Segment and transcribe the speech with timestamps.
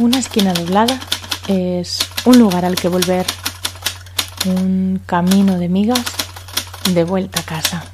[0.00, 0.98] Una esquina doblada
[1.46, 3.26] es un lugar al que volver,
[4.46, 6.00] un camino de migas
[6.94, 7.84] de vuelta a casa.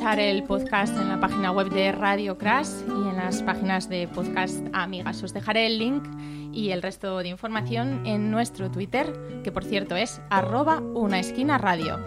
[0.00, 4.64] El podcast en la página web de Radio Crash y en las páginas de podcast
[4.72, 5.22] amigas.
[5.24, 6.04] Os dejaré el link
[6.52, 11.58] y el resto de información en nuestro Twitter, que por cierto es arroba una esquina
[11.58, 11.98] radio.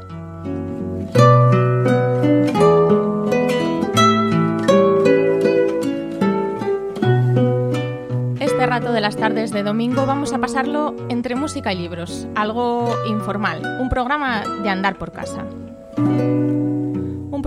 [8.40, 12.96] Este rato de las tardes de domingo vamos a pasarlo entre música y libros, algo
[13.06, 15.46] informal, un programa de andar por casa.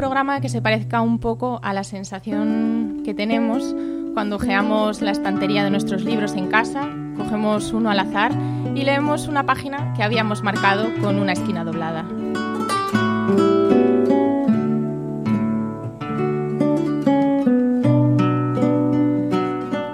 [0.04, 3.74] Programa que se parezca un poco a la sensación que tenemos
[4.12, 8.32] cuando ojeamos la estantería de nuestros libros en casa, cogemos uno al azar
[8.74, 12.04] y leemos una página que habíamos marcado con una esquina doblada.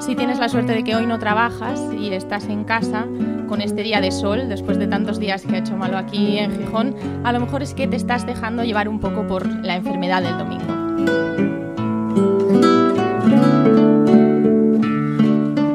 [0.01, 3.07] Si tienes la suerte de que hoy no trabajas y estás en casa
[3.51, 6.57] con este día de sol, después de tantos días que ha hecho malo aquí en
[6.57, 10.23] Gijón, a lo mejor es que te estás dejando llevar un poco por la enfermedad
[10.23, 10.73] del domingo.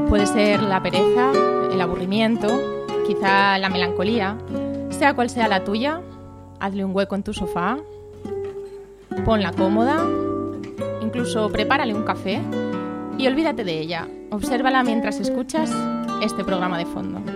[0.08, 1.34] Puede ser la pereza,
[1.70, 2.48] el aburrimiento,
[3.06, 4.38] quizá la melancolía.
[4.90, 6.00] Sea cual sea la tuya,
[6.62, 7.78] hazle un hueco en tu sofá,
[9.26, 10.02] ponla cómoda,
[11.02, 12.40] incluso prepárale un café
[13.18, 14.08] y olvídate de ella.
[14.32, 15.76] Obsérvala mientras escuchas
[16.22, 17.35] este programa de fondo.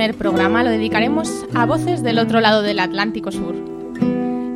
[0.00, 3.54] Primer programa lo dedicaremos a voces del otro lado del Atlántico Sur.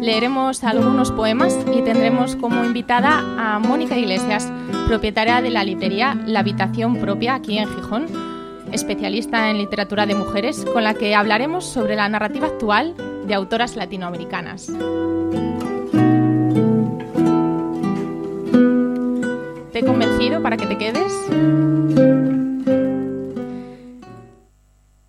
[0.01, 4.51] Leeremos algunos poemas y tendremos como invitada a Mónica Iglesias,
[4.89, 8.07] propietaria de la librería La Habitación Propia aquí en Gijón,
[8.73, 12.95] especialista en literatura de mujeres, con la que hablaremos sobre la narrativa actual
[13.27, 14.69] de autoras latinoamericanas.
[19.73, 22.14] ¿Te he convencido para que te quedes?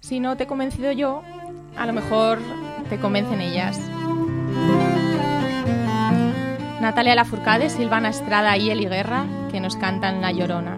[0.08, 1.24] Si no te he convencido yo,
[1.76, 2.38] a lo mejor
[2.92, 3.80] te convencen ellas.
[6.80, 10.78] Natalia Lafourcade, Silvana Estrada y Eli Guerra, que nos cantan La Llorona.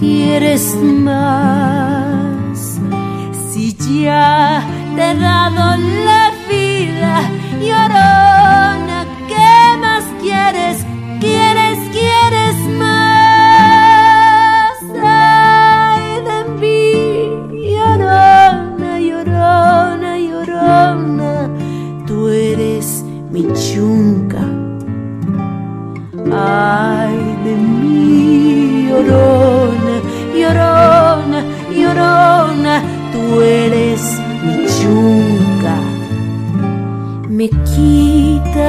[0.00, 2.80] ¿Quieres más?
[3.52, 4.64] Si ya
[4.96, 7.20] te he dado la vida,
[7.60, 10.86] llorona, ¿qué más quieres?
[11.20, 11.59] ¿Quieres,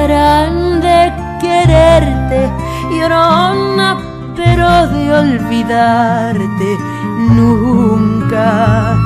[0.02, 2.50] quitarán de quererte,
[2.90, 3.98] llorona,
[4.34, 6.76] pero de olvidarte
[7.30, 9.01] nunca.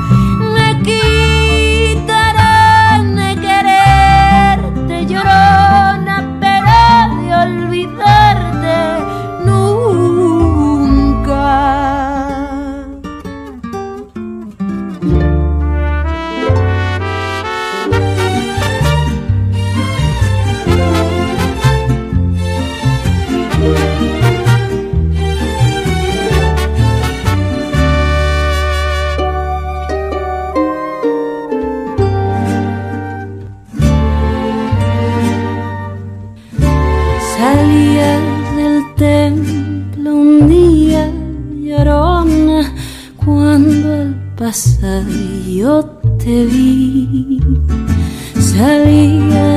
[48.57, 49.56] Te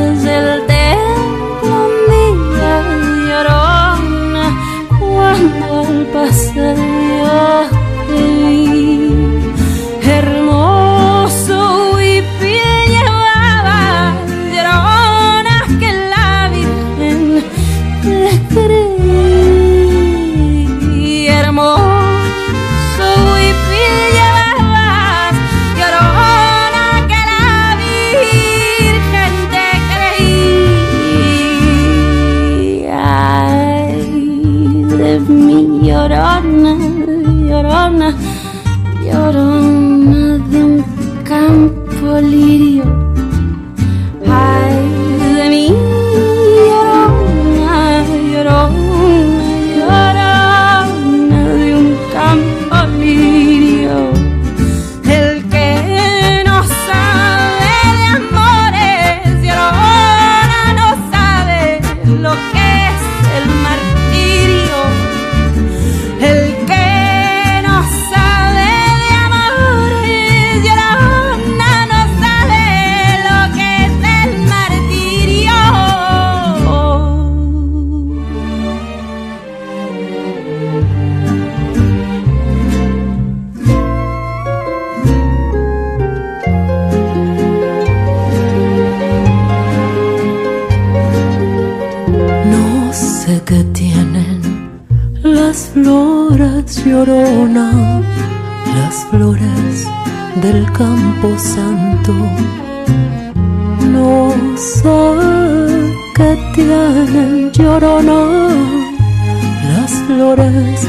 [110.14, 110.80] flores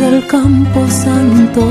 [0.00, 1.62] del campo santo.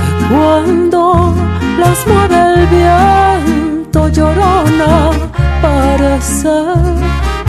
[0.00, 1.34] Que cuando
[1.82, 4.92] las mueve el viento llorona,
[5.66, 6.56] parece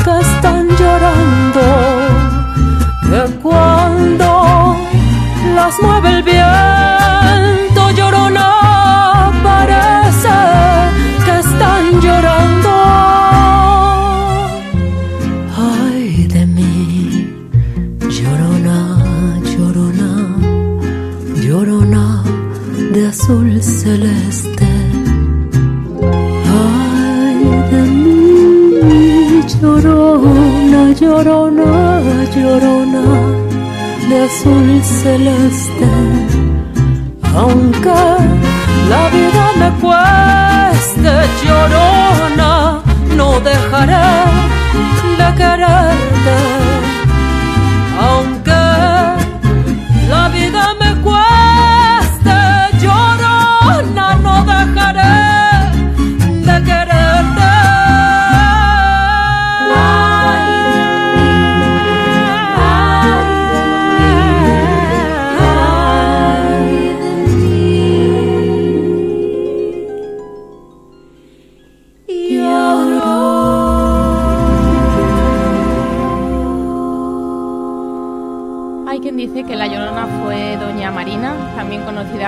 [0.04, 1.66] que están llorando.
[3.10, 4.30] Que cuando
[5.56, 7.37] las mueve el viento
[34.48, 35.90] azul celeste.
[37.36, 38.02] Aunque
[38.90, 41.12] la vida me cueste
[41.44, 42.82] llorona,
[43.16, 44.10] no dejaré
[45.18, 46.67] de quererte.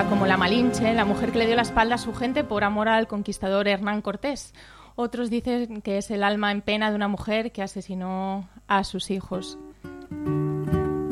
[0.08, 2.88] Como la Malinche, la mujer que le dio la espalda a su gente por amor
[2.88, 4.54] al conquistador Hernán Cortés.
[4.96, 9.12] Otros dicen que es el alma en pena de una mujer que asesinó a sus
[9.12, 9.58] hijos.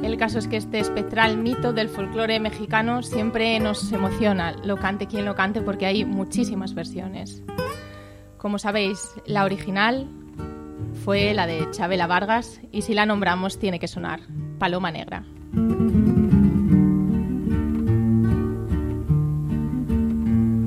[0.03, 5.07] El caso es que este espectral mito del folclore mexicano siempre nos emociona, lo cante
[5.07, 7.43] quien lo cante, porque hay muchísimas versiones.
[8.37, 10.07] Como sabéis, la original
[11.03, 14.21] fue la de Chabela Vargas y si la nombramos tiene que sonar
[14.59, 15.25] Paloma Negra.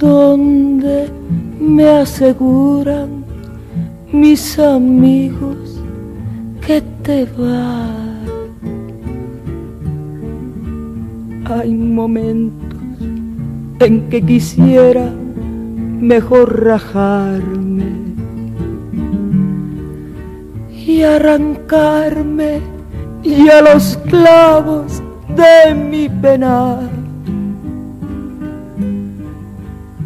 [0.00, 1.10] Donde
[1.60, 3.24] me aseguran
[4.10, 5.78] mis amigos
[6.66, 7.90] que te vas.
[11.44, 12.80] Hay momentos
[13.80, 15.10] en que quisiera
[16.00, 17.92] mejor rajarme
[20.86, 22.60] y arrancarme
[23.22, 25.02] y a los clavos
[25.36, 26.99] de mi penar.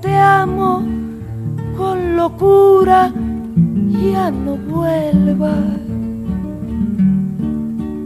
[0.00, 0.82] Te amo
[1.76, 3.10] con locura,
[4.12, 5.80] ya no vuelvas.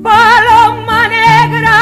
[0.02, 1.76] Paloma negra,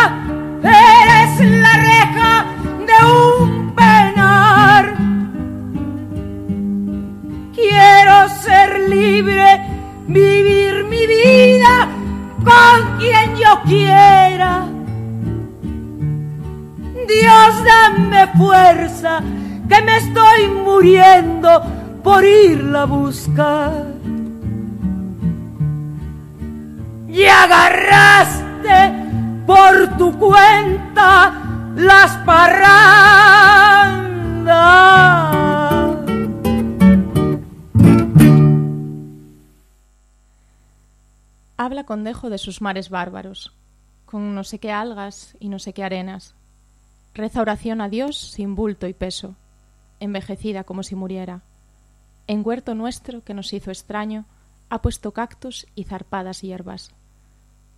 [0.63, 2.45] eres la reja
[2.89, 4.97] de un penar
[7.55, 9.61] Quiero ser libre,
[10.07, 11.89] vivir mi vida
[12.45, 14.67] con quien yo quiera.
[17.09, 19.21] Dios, dame fuerza,
[19.69, 21.63] que me estoy muriendo
[22.03, 23.87] por irla a buscar.
[27.09, 28.93] Y agarraste
[29.47, 31.33] por tu cuenta
[31.77, 32.97] las parrandas.
[41.57, 43.53] Habla con dejo de sus mares bárbaros,
[44.05, 46.35] con no sé qué algas y no sé qué arenas.
[47.15, 49.35] Reza oración a Dios sin bulto y peso,
[50.01, 51.43] envejecida como si muriera.
[52.27, 54.25] En huerto nuestro que nos hizo extraño,
[54.69, 56.93] ha puesto cactus y zarpadas hierbas.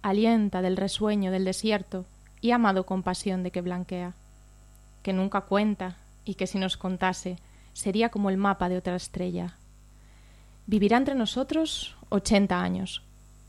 [0.02, 2.06] Alienta del resueño del desierto
[2.40, 4.14] y amado con pasión de que blanquea.
[5.02, 7.36] Que nunca cuenta y que si nos contase
[7.72, 9.56] sería como el mapa de otra estrella.
[10.66, 13.02] Vivirá entre nosotros ochenta años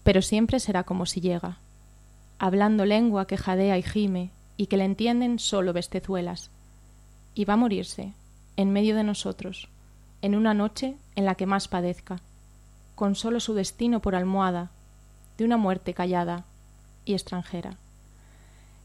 [0.10, 1.60] pero siempre será como si llega,
[2.40, 6.50] hablando lengua que jadea y gime y que le entienden solo bestezuelas,
[7.36, 8.14] y va a morirse
[8.60, 9.70] en medio de nosotros,
[10.22, 12.18] en una noche en la que más padezca,
[12.94, 14.70] con solo su destino por almohada,
[15.38, 16.44] de una muerte callada
[17.06, 17.78] y extranjera.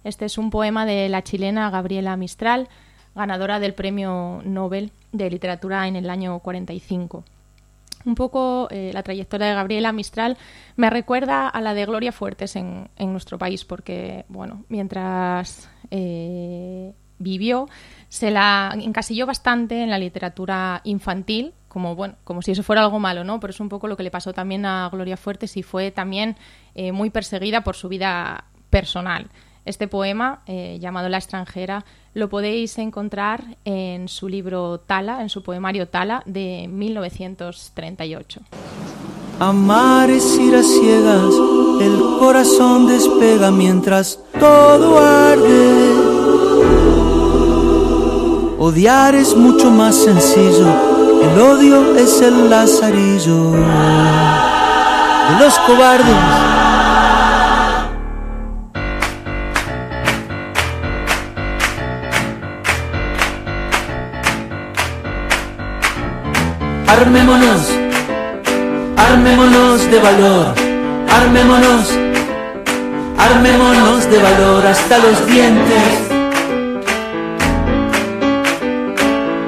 [0.04, 2.68] Este es un poema de la chilena Gabriela Mistral,
[3.16, 7.24] ganadora del Premio Nobel de Literatura en el año 45
[8.04, 10.36] un poco eh, la trayectoria de Gabriela Mistral
[10.76, 17.68] me recuerda a la de Gloria Fuertes en, nuestro país, porque, bueno, mientras eh, vivió,
[18.14, 23.00] se la encasilló bastante en la literatura infantil, como, bueno, como si eso fuera algo
[23.00, 23.40] malo, ¿no?
[23.40, 26.36] Pero es un poco lo que le pasó también a Gloria Fuertes y fue también
[26.76, 29.30] eh, muy perseguida por su vida personal.
[29.64, 30.44] Este poema,
[30.78, 36.68] llamado La extranjera, lo podéis encontrar en su libro Tala, en su poemario Tala de
[36.68, 38.42] 1938.
[39.40, 41.34] Amar es ir a ciegas,
[41.80, 46.33] el corazón despega mientras todo arde.
[48.66, 50.66] Odiar es mucho más sencillo,
[51.22, 56.16] el odio es el lazarillo de los cobardes
[66.88, 67.68] Armémonos,
[68.96, 70.54] armémonos de valor,
[71.10, 71.90] armémonos,
[73.18, 76.23] armémonos de valor hasta los dientes.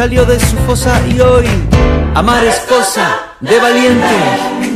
[0.00, 1.44] salió de su fosa y hoy
[2.14, 4.69] amar es cosa de valientes.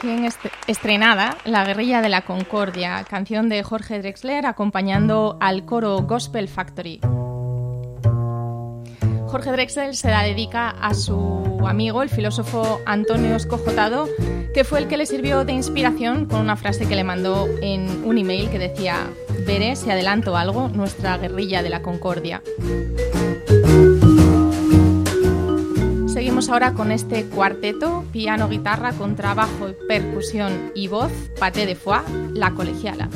[0.00, 6.02] Recién est- estrenada La guerrilla de la concordia, canción de Jorge Drexler acompañando al coro
[6.02, 7.00] Gospel Factory.
[9.26, 14.08] Jorge Drexler se la dedica a su amigo, el filósofo Antonio Escojotado,
[14.54, 18.04] que fue el que le sirvió de inspiración con una frase que le mandó en
[18.04, 18.96] un email que decía,
[19.46, 22.42] veré si adelanto algo, nuestra guerrilla de la concordia.
[26.46, 31.98] Ahora con este cuarteto, piano, guitarra, contrabajo, percusión y voz, paté de foie,
[32.32, 33.08] la colegiala.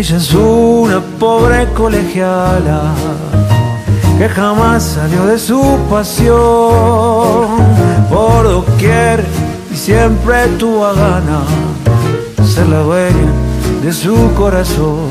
[0.00, 2.94] Ella es una pobre colegiala
[4.16, 5.60] que jamás salió de su
[5.90, 6.38] pasión.
[8.08, 9.22] Por doquier
[9.70, 11.42] y siempre tuvo a gana
[12.46, 13.30] ser la dueña
[13.82, 15.10] de su corazón.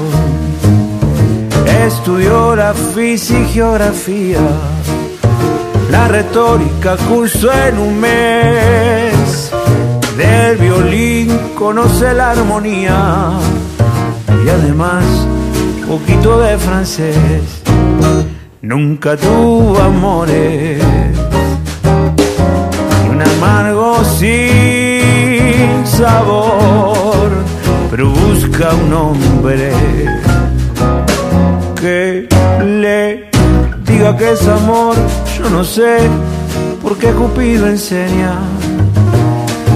[1.86, 4.42] Estudió la física y geografía,
[5.92, 9.52] la retórica cursó en un mes.
[10.18, 13.40] Del violín conoce la armonía
[14.46, 15.04] y además
[15.88, 17.16] poquito de francés.
[18.62, 20.84] Nunca tuvo amores
[23.06, 27.30] y un amargo sin sabor.
[27.90, 29.72] pero busca un hombre
[31.82, 32.28] que
[32.64, 33.30] le
[33.84, 34.96] diga que es amor.
[35.38, 35.98] Yo no sé
[36.84, 38.36] por qué Cupido enseña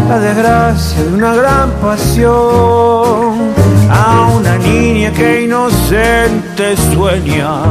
[0.10, 7.64] la desgracia de una gran pasión a una niña que inocente sueña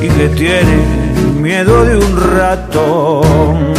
[0.00, 0.76] y que tiene
[1.40, 3.77] miedo de un ratón.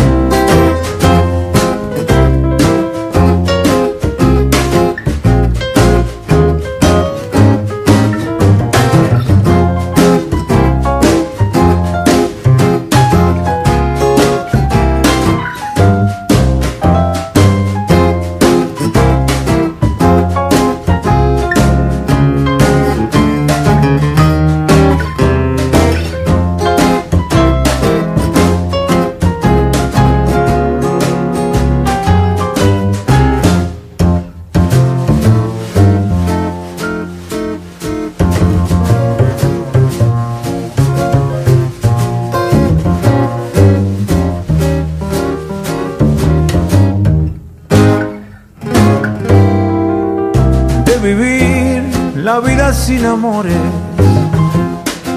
[53.19, 53.53] Amores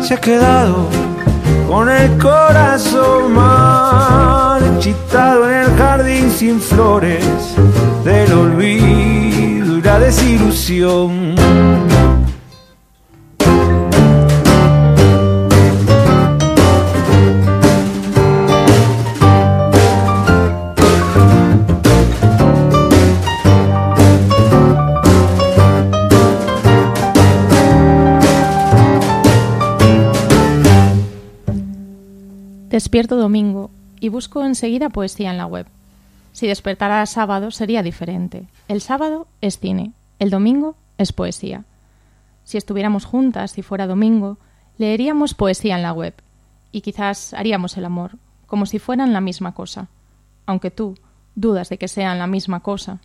[0.03, 0.89] se ha quedado
[1.69, 4.69] con el corazón marchitado
[5.49, 7.25] en el jardín sin flores
[8.05, 11.22] del olvido y la desilusión.
[32.73, 35.67] Despierto domingo y busco enseguida poesía en la web.
[36.33, 38.47] Si despertara sábado sería diferente.
[38.67, 41.67] El sábado es cine, el domingo es poesía.
[42.45, 44.39] Si estuviéramos juntas y fuera domingo,
[44.79, 46.15] leeríamos poesía en la web
[46.73, 48.13] y quizás haríamos el amor,
[48.47, 49.89] como si fueran la misma cosa,
[50.47, 50.95] aunque tú
[51.35, 53.01] dudas de que sean la misma cosa.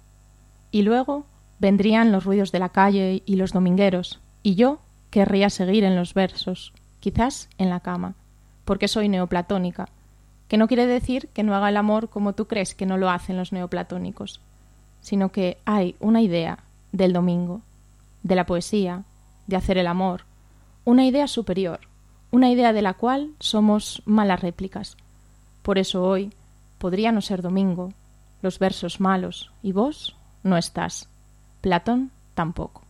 [0.72, 1.26] Y luego
[1.60, 6.14] vendrían los ruidos de la calle y los domingueros, y yo querría seguir en los
[6.14, 8.16] versos, quizás en la cama
[8.68, 9.88] porque soy neoplatónica,
[10.50, 13.10] que no quiere decir que no haga el amor como tú crees que no lo
[13.10, 14.42] hacen los neoplatónicos,
[15.00, 16.60] sino que hay una idea
[16.92, 17.62] del domingo,
[18.24, 19.06] de la poesía,
[19.48, 20.26] de hacer el amor,
[20.84, 21.80] una idea superior,
[22.30, 24.98] una idea de la cual somos malas réplicas.
[25.62, 26.34] Por eso hoy
[26.78, 27.94] podría no ser domingo,
[28.42, 31.08] los versos malos, y vos no estás,
[31.62, 32.87] Platón tampoco.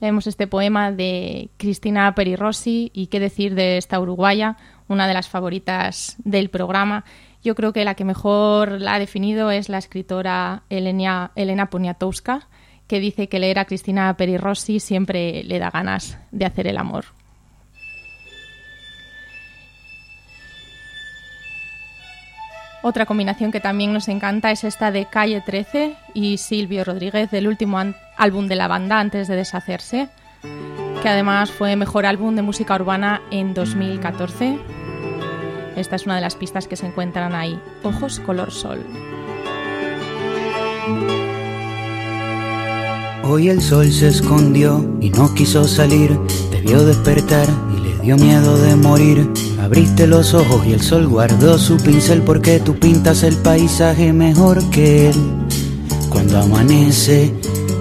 [0.00, 4.56] Leemos este poema de Cristina Perirossi y qué decir de esta uruguaya,
[4.88, 7.04] una de las favoritas del programa.
[7.42, 12.48] Yo creo que la que mejor la ha definido es la escritora Elena, Elena Poniatowska,
[12.86, 17.04] que dice que leer a Cristina Perirossi siempre le da ganas de hacer el amor.
[22.82, 27.46] Otra combinación que también nos encanta es esta de Calle 13 y Silvio Rodríguez del
[27.46, 27.78] último
[28.16, 30.08] álbum de la banda antes de deshacerse,
[31.02, 34.58] que además fue mejor álbum de música urbana en 2014.
[35.76, 38.84] Esta es una de las pistas que se encuentran ahí, Ojos color sol.
[43.22, 46.18] Hoy el sol se escondió y no quiso salir,
[46.50, 49.30] debió despertar y le dio miedo de morir.
[49.60, 54.68] Abriste los ojos y el sol guardó su pincel porque tú pintas el paisaje mejor
[54.70, 55.16] que él.
[56.08, 57.32] Cuando amanece,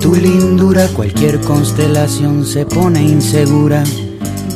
[0.02, 3.84] tu lindura, cualquier constelación se pone insegura.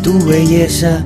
[0.04, 1.06] Tu belleza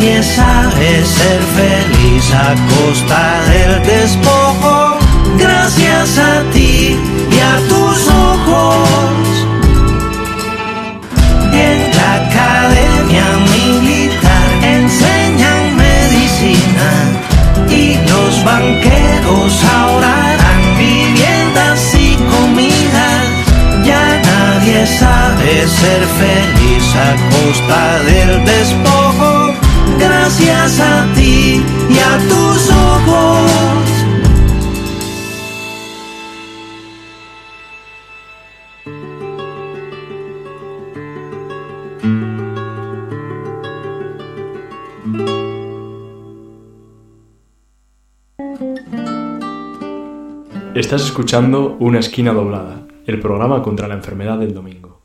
[0.00, 4.98] nadie sabe ser feliz a costa del despojo.
[5.36, 6.96] Gracias a ti
[7.30, 9.46] y a tus ojos.
[11.52, 16.90] En la academia militar enseñan medicina
[17.68, 23.26] y los banqueros ahora harán viviendas y comidas.
[23.84, 29.39] Ya nadie sabe ser feliz a costa del despojo.
[30.00, 33.70] Gracias a ti y a tus ojos.
[50.74, 54.99] Estás escuchando Una esquina doblada, el programa contra la enfermedad del domingo.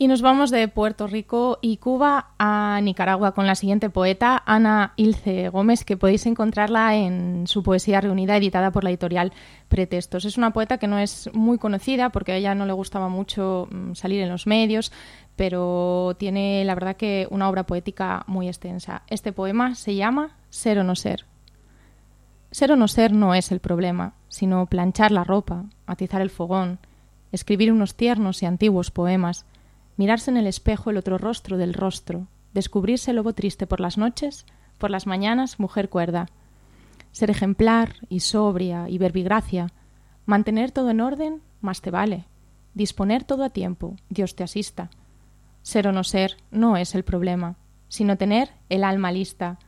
[0.00, 4.92] Y nos vamos de Puerto Rico y Cuba a Nicaragua con la siguiente poeta, Ana
[4.94, 9.32] Ilce Gómez, que podéis encontrarla en su poesía reunida editada por la editorial
[9.66, 10.24] Pretextos.
[10.24, 13.66] Es una poeta que no es muy conocida porque a ella no le gustaba mucho
[13.72, 14.92] mm, salir en los medios,
[15.34, 19.02] pero tiene la verdad que una obra poética muy extensa.
[19.08, 21.26] Este poema se llama Ser o no ser.
[22.52, 26.78] Ser o no ser no es el problema, sino planchar la ropa, atizar el fogón,
[27.32, 29.44] escribir unos tiernos y antiguos poemas,
[29.98, 34.46] mirarse en el espejo el otro rostro del rostro, descubrirse lobo triste por las noches,
[34.78, 36.28] por las mañanas mujer cuerda,
[37.12, 39.72] ser ejemplar y sobria y verbigracia,
[40.24, 42.26] mantener todo en orden, más te vale,
[42.74, 44.88] disponer todo a tiempo, Dios te asista.
[45.62, 47.56] Ser o no ser no es el problema,
[47.88, 49.58] sino tener el alma lista,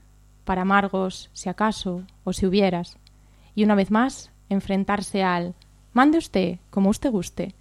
[0.45, 2.99] para amargos, si acaso, o si hubieras,
[3.57, 5.55] y una vez más enfrentarse al
[5.93, 7.55] mande usted como usted guste,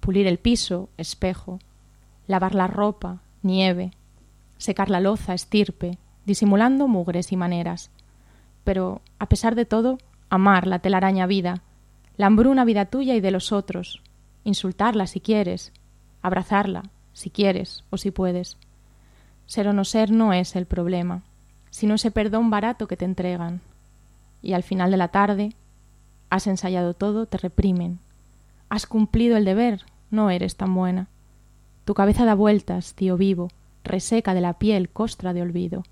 [0.00, 1.58] pulir el piso, espejo,
[2.26, 3.92] lavar la ropa, nieve,
[4.58, 7.90] secar la loza, estirpe, disimulando mugres y maneras.
[8.64, 11.62] Pero, a pesar de todo, amar la telaraña vida,
[12.16, 14.02] la hambruna vida tuya y de los otros,
[14.44, 15.72] insultarla si quieres,
[16.22, 18.58] abrazarla si quieres o si puedes.
[19.46, 21.22] Ser o no ser no es el problema,
[21.70, 23.60] sino ese perdón barato que te entregan.
[24.42, 25.54] Y al final de la tarde,
[26.30, 28.00] has ensayado todo, te reprimen.
[28.68, 31.08] Has cumplido el deber, no eres tan buena.
[31.86, 33.48] Tu cabeza da vueltas, tío vivo,
[33.84, 35.84] reseca de la piel, costra de olvido.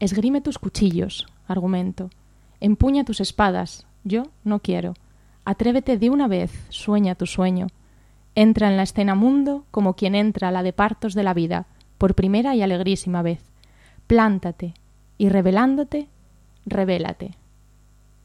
[0.00, 2.10] Esgrime tus cuchillos, argumento.
[2.58, 4.94] Empuña tus espadas, yo no quiero.
[5.44, 7.68] Atrévete de una vez, sueña tu sueño.
[8.34, 11.66] Entra en la escena mundo como quien entra a la de partos de la vida,
[11.98, 13.44] por primera y alegrísima vez.
[14.08, 14.74] Plántate,
[15.18, 16.08] y revelándote,
[16.64, 17.36] revélate.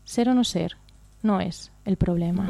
[0.04, 0.78] Ser o no ser
[1.22, 2.50] no es el problema.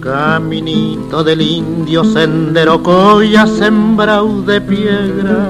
[0.00, 5.48] Caminito del indio, sendero coya sembrado de piedra.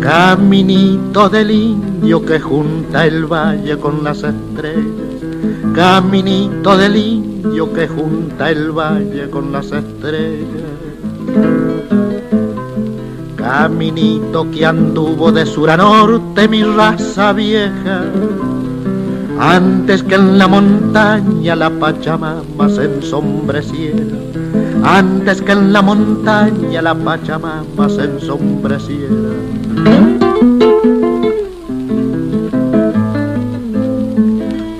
[0.00, 5.22] Caminito del indio que junta el valle con las estrellas.
[5.76, 11.59] Caminito del indio que junta el valle con las estrellas.
[13.40, 18.02] Caminito que anduvo de sur a norte mi raza vieja.
[19.38, 24.18] Antes que en la montaña la Pachamama se ensombreciera.
[24.84, 29.32] Antes que en la montaña la Pachamama se ensombreciera.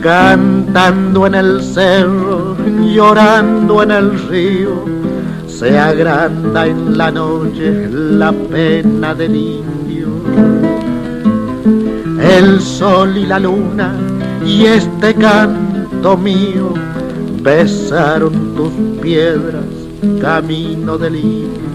[0.02, 2.56] Cantando en el cerro,
[2.94, 4.99] llorando en el río,
[5.60, 10.08] se agranda en la noche la pena del indio.
[12.18, 13.94] El sol y la luna
[14.42, 16.72] y este canto mío
[17.42, 19.66] besaron tus piedras,
[20.22, 21.69] camino del indio.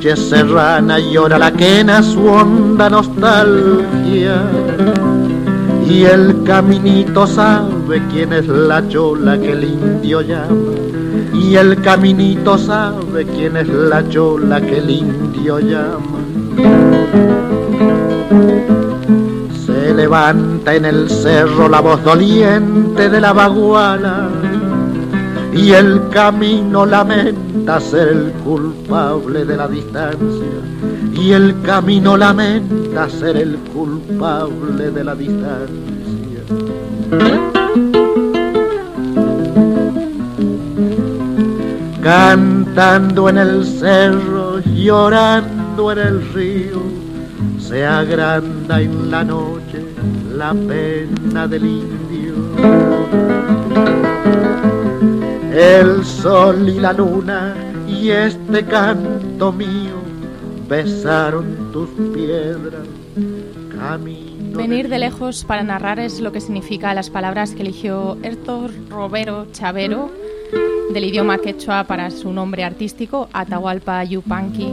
[0.00, 4.42] Noche serrana llora la quena su honda nostalgia
[5.86, 10.72] y el caminito sabe quién es la chola que el indio llama.
[11.34, 16.20] Y el caminito sabe quién es la chola que el indio llama.
[19.66, 24.28] Se levanta en el cerro la voz doliente de la baguala
[25.52, 27.49] y el camino lamenta
[27.80, 30.60] ser el culpable de la distancia
[31.12, 36.40] y el camino lamenta ser el culpable de la distancia.
[42.02, 46.82] Cantando en el cerro, llorando en el río,
[47.58, 49.84] se agranda en la noche
[50.36, 52.34] la pena del indio.
[55.60, 57.54] El sol y la luna
[57.86, 60.00] y este canto mío
[60.66, 62.88] besaron tus piedras,
[63.76, 64.56] camino.
[64.56, 69.48] Venir de lejos para narrar es lo que significa las palabras que eligió Héctor Robero
[69.52, 70.10] Chavero
[70.94, 74.72] del idioma quechua para su nombre artístico, Atahualpa Yupanqui.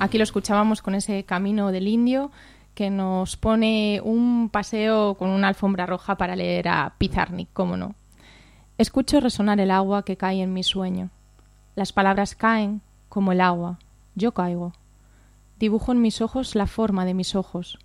[0.00, 2.30] Aquí lo escuchábamos con ese camino del indio
[2.74, 7.94] que nos pone un paseo con una alfombra roja para leer a Pizarnik, cómo no.
[8.76, 11.10] Escucho resonar el agua que cae en mi sueño.
[11.76, 13.78] Las palabras caen como el agua.
[14.16, 14.72] Yo caigo.
[15.60, 17.78] Dibujo en mis ojos la forma de mis ojos.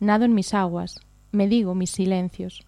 [0.00, 1.00] Nado en mis aguas.
[1.32, 2.64] Me digo mis silencios.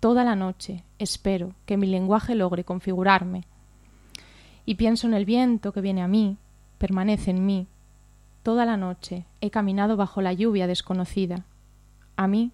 [0.00, 3.44] Toda la noche espero que mi lenguaje logre configurarme.
[4.66, 6.36] Y pienso en el viento que viene a mí,
[6.76, 7.68] permanece en mí.
[8.42, 11.46] Toda la noche he caminado bajo la lluvia desconocida.
[12.16, 12.52] A mí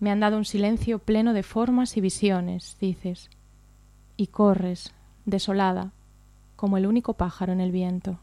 [0.00, 3.30] me han dado un silencio pleno de formas y visiones, dices,
[4.20, 4.92] y corres,
[5.24, 5.92] desolada,
[6.54, 8.18] como el único pájaro en el viento.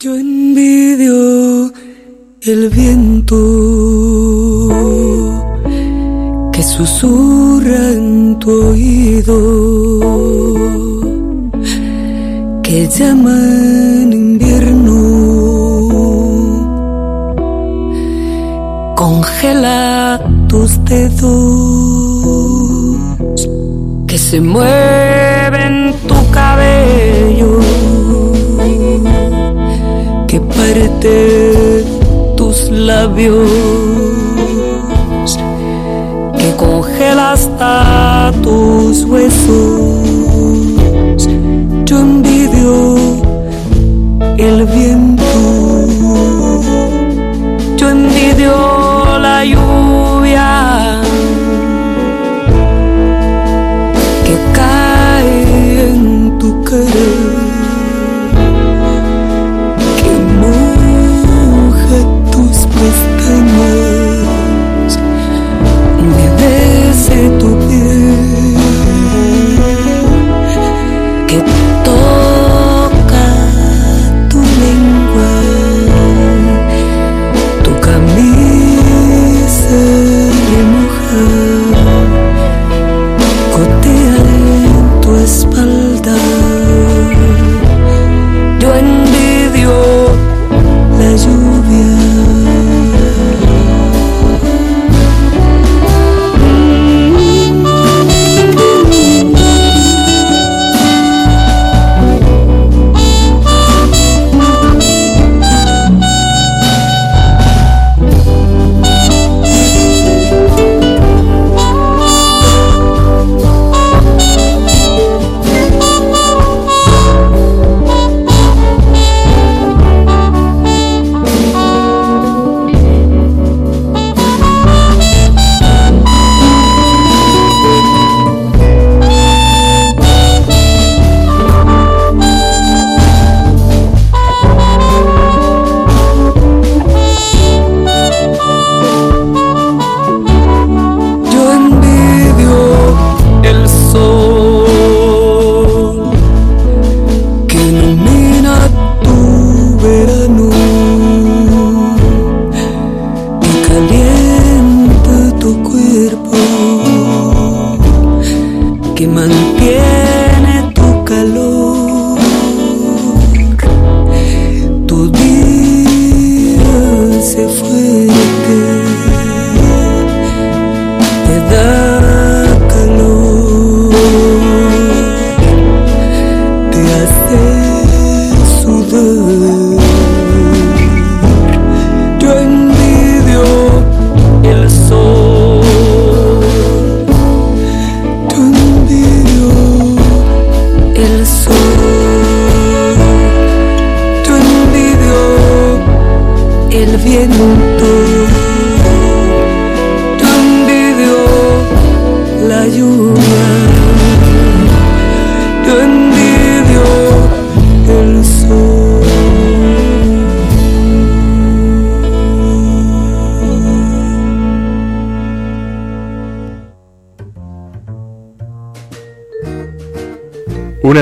[0.00, 1.70] Yo envidio
[2.40, 3.36] el viento
[6.54, 10.00] que susurra en tu oído,
[12.62, 13.38] que llama
[14.02, 14.94] en invierno,
[18.96, 21.75] congela tus dedos,
[24.30, 27.60] se mueven tu cabello
[30.26, 31.84] que parte
[32.36, 33.48] tus labios,
[36.40, 40.08] que congela hasta tus huesos.
[41.84, 42.96] Yo envidio
[44.38, 44.95] el viento,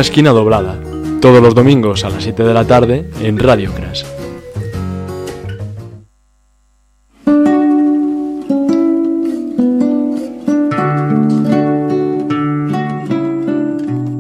[0.05, 0.79] esquina doblada,
[1.23, 4.05] todos los domingos a las 7 de la tarde en Radio Crash.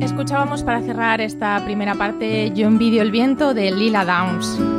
[0.01, 4.74] Escuchábamos para cerrar esta primera parte Yo envidio el viento de Lila Downs.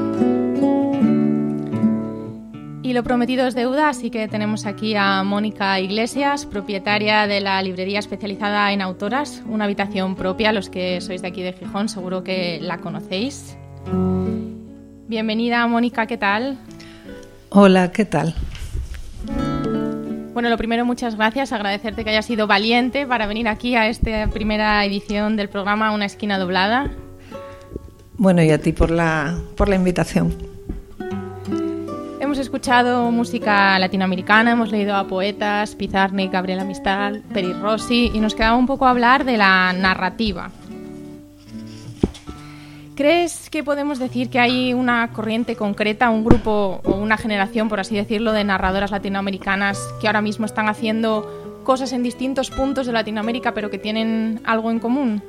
[2.95, 7.99] Lo prometido es deuda, así que tenemos aquí a Mónica Iglesias, propietaria de la librería
[7.99, 12.57] especializada en autoras, una habitación propia, los que sois de aquí de Gijón seguro que
[12.61, 13.57] la conocéis.
[15.09, 16.57] Bienvenida Mónica, ¿qué tal?
[17.49, 18.33] Hola, ¿qué tal?
[20.33, 24.27] Bueno, lo primero, muchas gracias, agradecerte que hayas sido valiente para venir aquí a esta
[24.27, 26.91] primera edición del programa Una esquina doblada.
[28.17, 30.54] Bueno, y a ti por la, por la invitación.
[32.35, 38.35] Hemos escuchado música latinoamericana, hemos leído a poetas, Pizarnik, Gabriela Mistral, Peri Rossi, y nos
[38.35, 40.51] quedaba un poco hablar de la narrativa.
[42.93, 47.79] ¿Crees que podemos decir que hay una corriente concreta, un grupo o una generación, por
[47.79, 52.91] así decirlo, de narradoras latinoamericanas que ahora mismo están haciendo cosas en distintos puntos de
[52.91, 55.23] Latinoamérica, pero que tienen algo en común?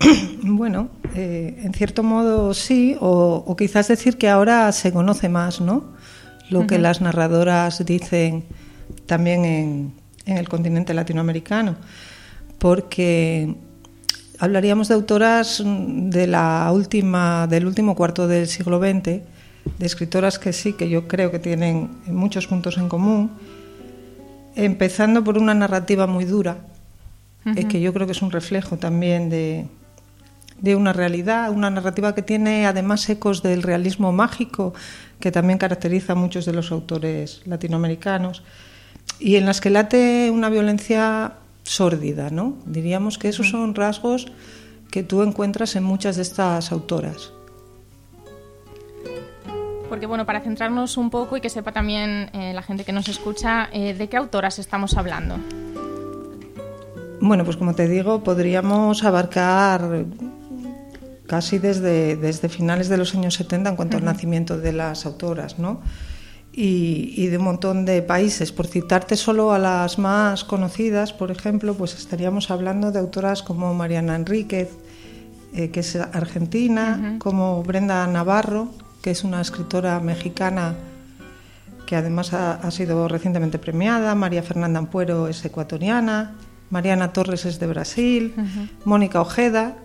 [0.44, 5.60] Bueno, eh, en cierto modo sí, o, o quizás decir que ahora se conoce más,
[5.60, 5.92] ¿no?
[6.52, 8.44] Lo que las narradoras dicen
[9.06, 9.92] también en,
[10.26, 11.76] en el continente latinoamericano,
[12.58, 13.54] porque
[14.38, 19.04] hablaríamos de autoras de la última, del último cuarto del siglo XX,
[19.78, 23.30] de escritoras que sí, que yo creo que tienen muchos puntos en común,
[24.54, 26.58] empezando por una narrativa muy dura,
[27.44, 27.68] eh, Ujú.
[27.68, 29.66] que yo creo que es un reflejo también de,
[30.60, 34.74] de una realidad, una narrativa que tiene además ecos del realismo mágico
[35.22, 38.42] que también caracteriza a muchos de los autores latinoamericanos
[39.20, 42.56] y en las que late una violencia sórdida, ¿no?
[42.66, 44.26] Diríamos que esos son rasgos
[44.90, 47.32] que tú encuentras en muchas de estas autoras.
[49.88, 53.06] Porque bueno, para centrarnos un poco y que sepa también eh, la gente que nos
[53.06, 55.36] escucha, eh, ¿de qué autoras estamos hablando?
[57.20, 60.04] Bueno, pues como te digo, podríamos abarcar
[61.32, 65.58] casi desde, desde finales de los años 70 en cuanto al nacimiento de las autoras,
[65.58, 65.80] ¿no?
[66.52, 68.52] Y, y de un montón de países.
[68.52, 73.72] Por citarte solo a las más conocidas, por ejemplo, pues estaríamos hablando de autoras como
[73.72, 74.68] Mariana Enríquez,
[75.54, 78.68] eh, que es argentina, como Brenda Navarro,
[79.00, 80.74] que es una escritora mexicana
[81.86, 86.34] que además ha, ha sido recientemente premiada, María Fernanda Ampuero es ecuatoriana,
[86.68, 88.34] Mariana Torres es de Brasil.
[88.84, 89.76] Mónica Ojeda,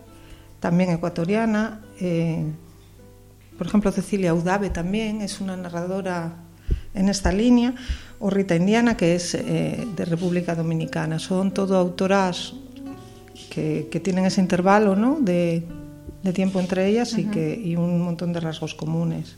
[0.60, 2.43] también ecuatoriana, eh,
[3.58, 6.36] por ejemplo Cecilia Udave también es una narradora
[6.93, 7.76] en esta línea,
[8.20, 11.20] o Rita Indiana, que es eh, de República Dominicana.
[11.20, 12.53] Son todo autoras
[13.51, 15.18] que, que tienen ese intervalo ¿no?
[15.20, 15.64] de,
[16.24, 19.38] de tiempo entre ellas y, que, y un montón de rasgos comunes.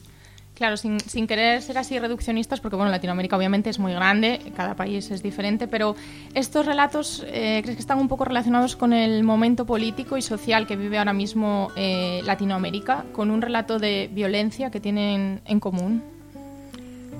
[0.59, 5.09] Claro, sin, querer ser así reduccionistas, porque bueno, Latinoamérica obviamente es muy grande, cada país
[5.09, 5.95] es diferente, pero
[6.33, 10.67] estos relatos, eh, ¿crees que están un poco relacionados con el momento político y social
[10.67, 16.03] que vive ahora mismo eh, Latinoamérica, con un relato de violencia que tienen en común?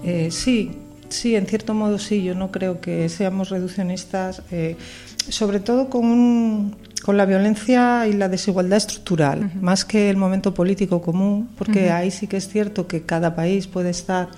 [0.04, 0.72] Eh, sí,
[1.08, 2.22] sí, en cierto modo sí.
[2.22, 4.76] Yo no creo que seamos reduccionistas, eh,
[5.30, 10.54] sobre todo con, un- con la violencia y la desigualdad estructural, más que el momento
[10.54, 14.30] político común, porque ahí sí que es cierto que cada país puede estar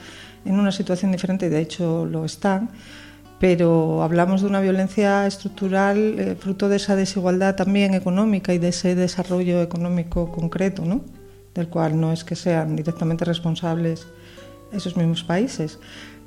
[0.45, 2.69] en una situación diferente, y de hecho lo están.
[3.39, 8.67] Pero hablamos de una violencia estructural eh, fruto de esa desigualdad también económica y de
[8.67, 11.01] ese desarrollo económico concreto, ¿no?
[11.53, 14.07] del cual no es que sean directamente responsables
[14.71, 15.79] esos mismos países.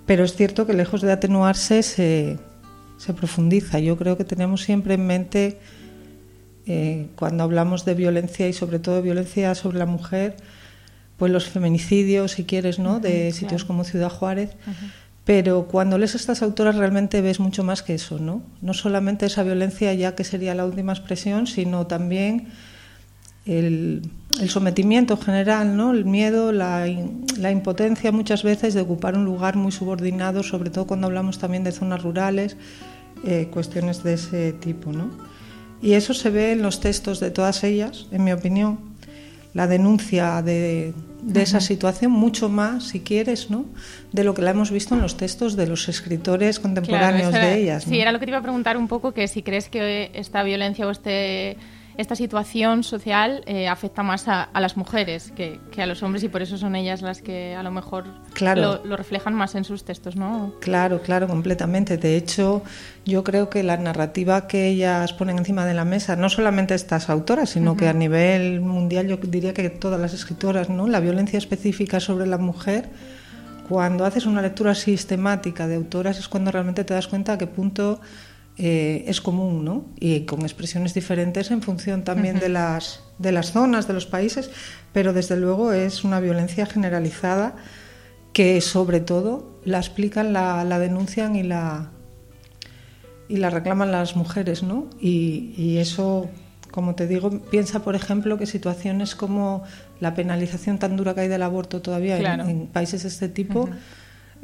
[0.06, 2.38] Pero es cierto que lejos de atenuarse se,
[2.98, 3.78] se profundiza.
[3.78, 5.58] Yo creo que tenemos siempre en mente,
[6.66, 10.36] eh, cuando hablamos de violencia y sobre todo de violencia sobre la mujer,
[11.16, 13.00] pues los feminicidios, si quieres, ¿no?
[13.00, 13.66] de sitios claro.
[13.66, 14.50] como Ciudad Juárez.
[15.24, 18.42] Pero cuando lees a estas autoras realmente ves mucho más que eso, ¿no?
[18.60, 22.48] No solamente esa violencia ya que sería la última expresión, sino también
[23.46, 24.02] el,
[24.40, 25.92] el sometimiento general, ¿no?
[25.92, 30.70] el miedo, la, in- la impotencia muchas veces de ocupar un lugar muy subordinado, sobre
[30.70, 32.56] todo cuando hablamos también de zonas rurales,
[33.24, 34.92] eh, cuestiones de ese tipo.
[34.92, 35.10] ¿no?
[35.84, 38.78] Y eso se ve en los textos de todas ellas, en mi opinión.
[39.52, 43.66] La denuncia de, de esa situación, mucho más, si quieres, ¿no?
[44.12, 47.46] de lo que la hemos visto en los textos de los escritores contemporáneos Claro, eso
[47.46, 47.86] era- de ellas.
[47.86, 47.92] ¿no?
[47.92, 50.42] Sí, era lo que te iba a preguntar un poco, que si crees que esta
[50.42, 51.56] violencia o este,
[51.96, 56.24] esta situación social eh, afecta más a, a las mujeres que, que a los hombres
[56.24, 58.60] y por eso son ellas las que a lo mejor Claro.
[58.60, 60.54] lo, lo reflejan más en sus textos, ¿no?
[60.60, 61.96] Claro, claro, completamente.
[61.96, 62.62] De hecho,
[63.04, 67.10] yo creo que la narrativa que ellas ponen encima de la mesa, no solamente estas
[67.10, 70.88] autoras, sino que a nivel mundial yo diría que todas las escritoras, ¿no?
[70.88, 72.88] La violencia específica sobre la mujer,
[73.68, 77.46] cuando haces una lectura sistemática de autoras es cuando realmente te das cuenta a qué
[77.46, 78.00] punto
[78.56, 79.86] eh, es común, ¿no?
[79.98, 84.50] Y con expresiones diferentes en función también de las de las zonas, de los países,
[84.92, 87.56] pero desde luego es una violencia generalizada
[88.32, 91.90] que sobre todo la explican, la, la denuncian y la
[93.28, 94.90] y la reclaman las mujeres, ¿no?
[95.00, 96.28] Y, y eso,
[96.70, 99.62] como te digo, piensa, por ejemplo, que situaciones como
[100.00, 102.46] la penalización tan dura que hay del aborto todavía Claro.
[102.48, 103.68] en, países de este tipo,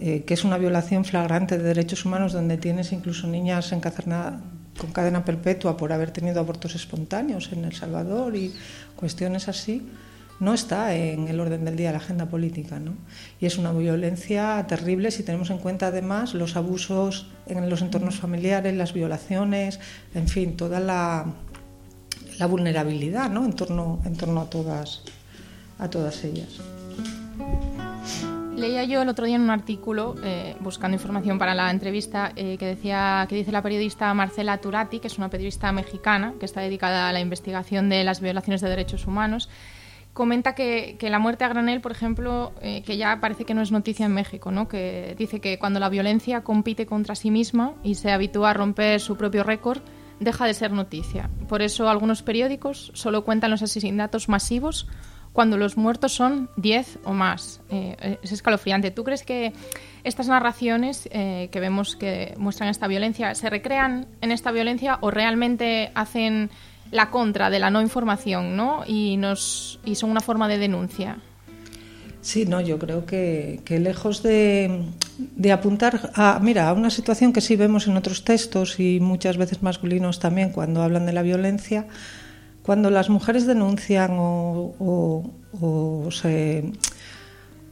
[0.01, 4.41] eh, que es una violación flagrante de derechos humanos, donde tienes incluso niñas encarceladas
[4.79, 8.55] con cadena perpetua por haber tenido abortos espontáneos en El Salvador y
[8.97, 9.87] cuestiones así,
[10.39, 12.81] no está en el orden del día de la agenda política.
[12.81, 12.95] ¿no?
[13.41, 18.17] Y es una violencia terrible si tenemos en cuenta además los abusos en los entornos
[18.17, 19.81] familiares, las violaciones,
[20.15, 21.27] en fin, toda la,
[22.39, 23.45] la vulnerabilidad ¿no?
[23.45, 25.03] en, torno, en torno a todas,
[25.79, 26.59] a todas ellas.
[28.61, 32.59] Leía yo el otro día en un artículo, eh, buscando información para la entrevista, eh,
[32.59, 36.61] que decía que dice la periodista Marcela Turati, que es una periodista mexicana que está
[36.61, 39.49] dedicada a la investigación de las violaciones de derechos humanos,
[40.13, 43.63] comenta que, que la muerte a granel, por ejemplo, eh, que ya parece que no
[43.63, 44.69] es noticia en México, ¿no?
[44.69, 49.01] que dice que cuando la violencia compite contra sí misma y se habitúa a romper
[49.01, 49.81] su propio récord,
[50.19, 51.31] deja de ser noticia.
[51.49, 54.87] Por eso algunos periódicos solo cuentan los asesinatos masivos
[55.33, 57.61] cuando los muertos son 10 o más.
[57.71, 58.91] Eh, es escalofriante.
[58.91, 59.53] ¿Tú crees que
[60.05, 65.11] estas narraciones eh, que vemos que muestran esta violencia se recrean en esta violencia o
[65.11, 66.51] realmente hacen
[66.91, 68.83] la contra de la no información ¿no?
[68.87, 71.19] Y, nos, y son una forma de denuncia?
[72.23, 74.85] Sí, no, yo creo que, que lejos de,
[75.19, 79.39] de apuntar a, mira, a una situación que sí vemos en otros textos y muchas
[79.39, 81.87] veces masculinos también cuando hablan de la violencia,
[82.63, 85.31] cuando las mujeres denuncian o, o,
[85.61, 86.73] o se,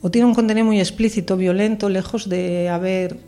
[0.01, 3.18] o tienen un contenido muy explícito, violento, lejos de haber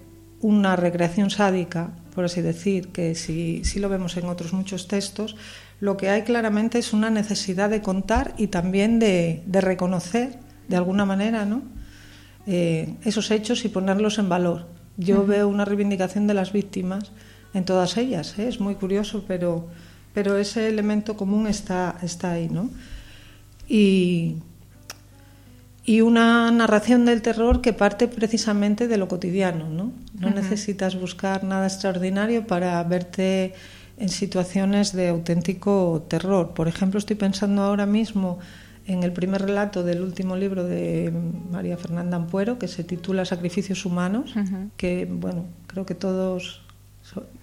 [0.40, 5.36] una recreación sádica, por así decir, que si, si lo vemos en otros muchos textos,
[5.80, 10.38] lo que hay claramente es una necesidad de contar y también de, de reconocer,
[10.68, 11.62] de alguna manera, ¿no?
[12.46, 14.66] Eh, esos hechos y ponerlos en valor.
[14.96, 17.12] Yo veo una reivindicación de las víctimas
[17.54, 18.48] en todas ellas, ¿eh?
[18.48, 19.68] es muy curioso, pero,
[20.14, 22.70] pero ese elemento común está, está ahí, ¿no?
[23.68, 24.36] Y,
[25.84, 29.92] y una narración del terror que parte precisamente de lo cotidiano, ¿no?
[30.18, 33.54] No necesitas buscar nada extraordinario para verte
[33.96, 36.54] en situaciones de auténtico terror.
[36.54, 38.38] Por ejemplo, estoy pensando ahora mismo
[38.86, 41.12] en el primer relato del último libro de
[41.50, 44.34] María Fernanda Ampuero, que se titula Sacrificios Humanos,
[44.76, 46.62] que, bueno, creo que todos,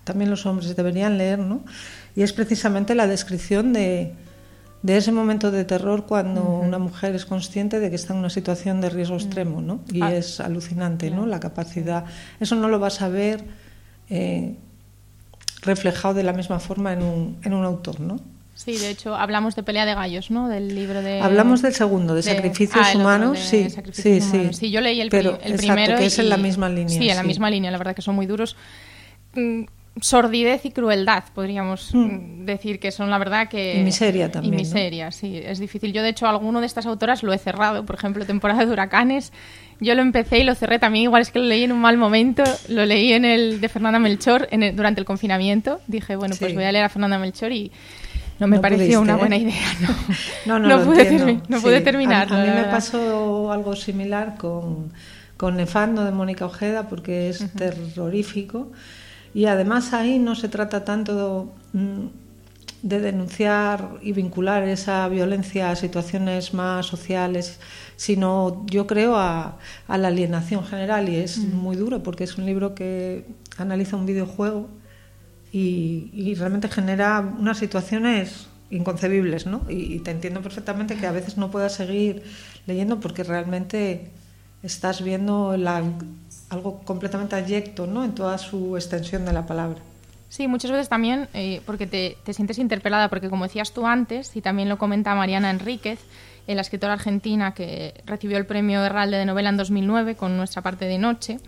[0.04, 1.62] también los hombres, deberían leer, ¿no?
[2.18, 4.12] Y es precisamente la descripción de,
[4.82, 8.32] de ese momento de terror cuando una mujer es consciente de que está en una
[8.32, 9.80] situación de riesgo extremo, ¿no?
[9.94, 10.14] Y Ah.
[10.14, 11.26] es alucinante, ¿no?
[11.28, 12.06] La capacidad.
[12.40, 13.44] Eso no lo vas a ver
[14.10, 14.56] eh,
[15.62, 18.20] reflejado de la misma forma en un, en un autor, ¿no?
[18.56, 20.48] Sí, de hecho, hablamos de Pelea de Gallos, ¿no?
[20.50, 21.22] Del libro de...
[21.22, 24.38] Hablamos del segundo, de, Sacrificios ah, Humanos, de sí, Sacrificios sí, sí.
[24.38, 24.56] Humanos.
[24.58, 25.98] Sí, yo leí el, pri- Pero, el exacto, primero.
[26.00, 26.98] que es en la misma línea.
[26.98, 28.56] Sí, en la misma línea, la verdad que son muy duros.
[30.02, 33.80] Sordidez y crueldad, podríamos mm, decir que son la verdad que...
[33.80, 34.64] Y miseria también, Y ¿no?
[34.64, 35.92] miseria, sí, es difícil.
[35.94, 39.32] Yo, de hecho, alguno de estas autoras lo he cerrado, por ejemplo, temporada de huracanes.
[39.80, 41.98] Yo lo empecé y lo cerré también, igual es que lo leí en un mal
[41.98, 42.44] momento.
[42.68, 45.80] Lo leí en el de Fernanda Melchor en el- durante el confinamiento.
[45.88, 47.72] Dije, bueno, pues voy a leer a Fernanda Melchor y
[48.40, 49.18] no me No pareció pudiste, una ¿eh?
[49.18, 49.90] buena idea, ¿no?
[50.46, 51.64] No, no, No pude termi- no sí.
[51.64, 54.92] pude A- terminarlo, A, mí me pasó algo similar con,
[55.38, 58.72] con Nefando de Mónica Ojeda porque es terrorífico
[59.40, 62.06] y además ahí no se trata tanto mm,
[62.84, 67.60] de denunciar y vincular esa violencia a situaciones más sociales,
[67.96, 69.58] sino yo creo a,
[69.88, 73.26] a la alienación general y es muy duro porque es un libro que
[73.58, 74.70] analiza un videojuego
[75.52, 79.62] y, y realmente genera unas situaciones inconcebibles, ¿no?
[79.70, 82.24] Y, y te entiendo perfectamente que a veces no puedas seguir
[82.66, 84.12] leyendo porque realmente
[84.64, 85.84] estás viendo la-
[86.50, 88.04] algo completamente abyecto, ¿no?
[88.04, 89.80] En toda su extensión de la palabra.
[90.30, 94.36] Sí, muchas veces también eh, porque te, te, sientes interpelada, porque como decías tú antes,
[94.36, 96.00] y también lo comenta Mariana Enríquez,
[96.48, 100.62] eh, la escritora argentina que recibió el premio Herralde de novela en 2009 con nuestra
[100.62, 101.40] parte de noche,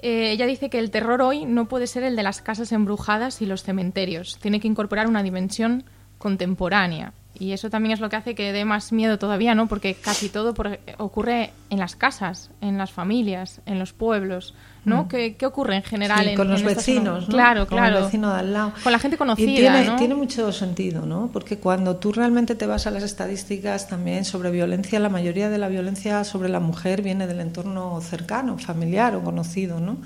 [0.00, 3.42] eh, ella dice que el terror hoy no puede ser el de las casas embrujadas
[3.42, 5.84] y los cementerios, tiene que incorporar una dimensión
[6.18, 7.12] contemporánea.
[7.38, 9.66] Y eso también es lo que hace que dé más miedo todavía, ¿no?
[9.68, 15.04] Porque casi todo por, ocurre en las casas, en las familias, en los pueblos, ¿no?
[15.04, 15.08] Mm.
[15.08, 16.24] ¿Qué, ¿Qué, ocurre en general?
[16.24, 17.34] Sí, en, con los en vecinos, ¿no?
[17.34, 17.98] Claro, con claro.
[17.98, 18.72] el vecino de al lado.
[18.82, 19.96] Con la gente conocida, y tiene, ¿no?
[19.96, 21.30] tiene mucho sentido, ¿no?
[21.32, 25.58] Porque cuando tú realmente te vas a las estadísticas también sobre violencia, la mayoría de
[25.58, 29.98] la violencia sobre la mujer viene del entorno cercano, familiar o conocido, ¿no?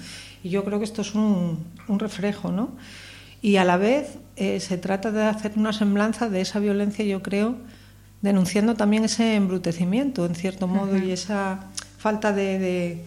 [0.43, 2.70] Y yo creo que esto es un, un reflejo, ¿no?
[3.43, 7.22] Y a la vez eh, se trata de hacer una semblanza de esa violencia, yo
[7.22, 7.57] creo,
[8.22, 11.09] denunciando también ese embrutecimiento, en cierto modo, uh -huh.
[11.09, 11.68] y esa
[11.99, 13.05] falta de, de,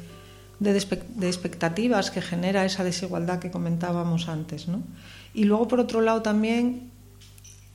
[0.59, 0.73] de,
[1.15, 4.67] de, expectativas que genera esa desigualdad que comentábamos antes.
[4.67, 4.84] ¿no?
[5.34, 6.91] Y luego, por otro lado, también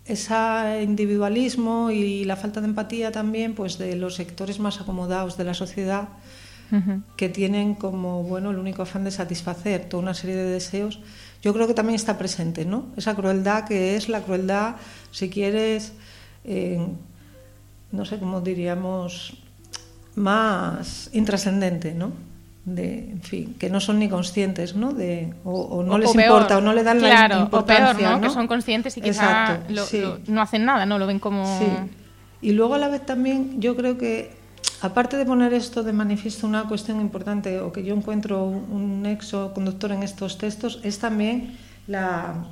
[0.04, 5.42] ese individualismo y la falta de empatía también pues, de los sectores más acomodados de
[5.42, 6.10] la sociedad
[6.70, 7.02] uh -huh.
[7.16, 11.00] que tienen como bueno el único afán de satisfacer toda una serie de deseos
[11.42, 14.76] yo creo que también está presente no esa crueldad que es la crueldad
[15.10, 15.92] si quieres
[16.44, 16.80] eh,
[17.92, 19.34] no sé cómo diríamos,
[20.14, 22.12] más intrascendente, ¿no?
[22.64, 24.92] De, en fin, que no son ni conscientes, ¿no?
[24.92, 27.40] De, o, o no o, les o peor, importa, o no le dan claro, la
[27.42, 28.16] importancia, o peor, ¿no?
[28.18, 28.22] ¿no?
[28.22, 29.22] Que son conscientes y quizá
[29.54, 30.00] Exacto, lo, sí.
[30.00, 30.98] lo, no hacen nada, ¿no?
[30.98, 31.58] Lo ven como...
[31.58, 31.66] Sí.
[32.40, 34.36] Y luego a la vez también yo creo que,
[34.80, 39.52] aparte de poner esto de manifiesto una cuestión importante, o que yo encuentro un nexo
[39.54, 41.56] conductor en estos textos, es también
[41.86, 42.44] la,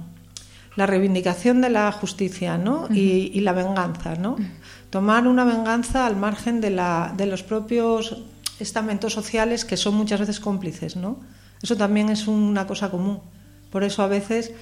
[0.77, 2.83] la reivindicación de la justicia, ¿no?
[2.83, 2.97] Uh -huh.
[2.97, 4.37] y, y la venganza, ¿no?
[4.91, 8.23] tomar una venganza al margen de, la, de los propios
[8.61, 11.19] estamentos sociales que son muchas veces cómplices, ¿no?
[11.63, 13.21] Eso también es una cosa común.
[13.71, 14.53] Por eso a veces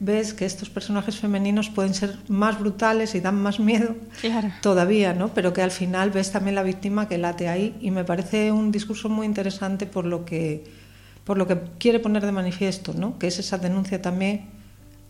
[0.00, 4.50] ves que estos personajes femeninos pueden ser más brutales y dan más miedo claro.
[4.60, 5.28] todavía, ¿no?
[5.28, 8.72] Pero que al final ves también la víctima que late ahí y me parece un
[8.72, 10.64] discurso muy interesante por lo que
[11.24, 13.18] por lo que quiere poner de manifiesto, ¿no?
[13.18, 14.50] Que es esa denuncia también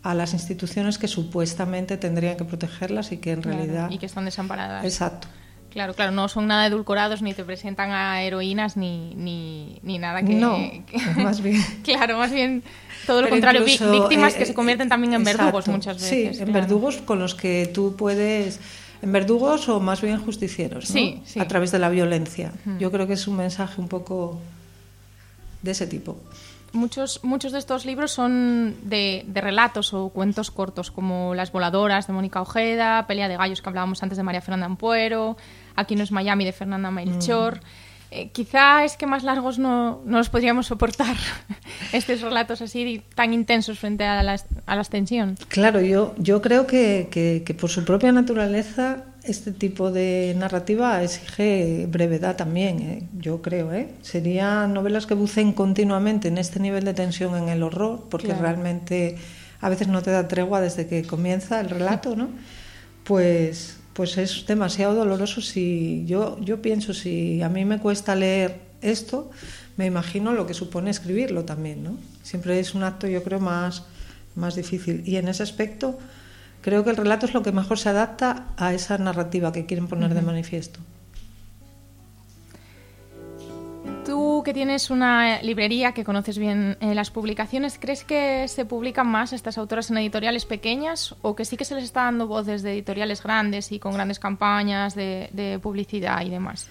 [0.05, 4.07] a las instituciones que supuestamente tendrían que protegerlas y que en claro, realidad y que
[4.07, 4.85] están desamparadas.
[4.85, 5.27] Exacto.
[5.75, 10.23] Claro, claro, no son nada edulcorados ni te presentan a heroínas ni, ni, ni nada
[10.23, 10.33] que...
[10.35, 10.57] No,
[10.87, 11.01] que...
[11.17, 11.61] más bien...
[11.83, 12.63] claro, más bien
[13.09, 15.97] todo lo Pero contrario, incluso, víctimas eh, que se convierten también en exacto, verdugos muchas
[15.97, 16.09] veces.
[16.09, 16.53] Sí, en claro.
[16.53, 18.61] verdugos con los que tú puedes...
[19.03, 20.95] En verdugos o más bien justicieros, ¿no?
[20.95, 21.41] Sí, sí.
[21.41, 22.53] A través de la violencia.
[22.79, 24.39] Yo creo que es un mensaje un poco
[25.61, 26.17] de ese tipo
[26.75, 32.07] muchos, muchos de estos libros son de, de, relatos o cuentos cortos, como Las voladoras
[32.07, 35.37] de Mónica Ojeda, Pelea de gallos que hablábamos antes de María Fernanda Ampuero,
[35.77, 37.57] Aquí no es Miami de Fernanda Melchor.
[37.57, 37.61] Mm.
[38.11, 41.17] Eh, quizá es que más largos no, no los podríamos soportar,
[41.93, 45.37] estos relatos así tan intensos frente a la, a la extensión.
[45.49, 51.03] Claro, yo, yo creo que, que, que por su propia naturaleza este tipo de narrativa
[51.03, 53.09] exige brevedad también, ¿eh?
[53.19, 53.73] yo creo.
[53.73, 53.89] ¿eh?
[54.03, 58.43] Serían novelas que bucen continuamente en este nivel de tensión en el horror, porque claro.
[58.43, 59.17] realmente
[59.61, 62.29] a veces no te da tregua desde que comienza el relato, ¿no?
[63.05, 65.41] Pues, pues es demasiado doloroso.
[65.41, 69.31] Si yo, yo pienso, si a mí me cuesta leer esto,
[69.77, 71.97] me imagino lo que supone escribirlo también, ¿no?
[72.23, 73.85] Siempre es un acto, yo creo, más,
[74.35, 75.03] más difícil.
[75.07, 75.99] Y en ese aspecto
[76.65, 79.87] creo que el relato es lo que mejor se adapta a esa narrativa que quieren
[79.87, 80.17] poner uh -huh.
[80.17, 80.81] de manifiesto.
[84.07, 89.07] Tú que tienes una librería, que conoces bien eh, las publicaciones, ¿crees que se publican
[89.07, 92.47] más estas autoras en editoriales pequeñas o que sí que se les está dando voz
[92.47, 96.69] desde editoriales grandes y con grandes campañas de, de publicidad y demás?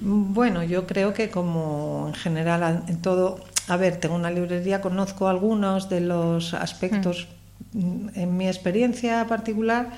[0.00, 5.28] Bueno, yo creo que como en general en todo, a ver, tengo una librería, conozco
[5.28, 7.39] algunos de los aspectos mm.
[7.74, 9.90] En mi experiencia particular,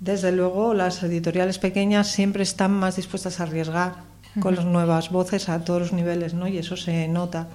[0.00, 3.94] desde luego las editoriales pequeñas siempre están más dispuestas a arriesgar
[4.40, 6.48] con las nuevas voces a todos los niveles, ¿no?
[6.48, 7.48] Y eso se nota.